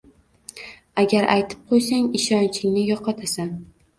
[1.01, 3.55] Agar aytib qo‘ysang, ishonchingni yo‘qotasan.